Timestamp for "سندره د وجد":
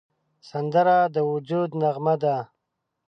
0.49-1.69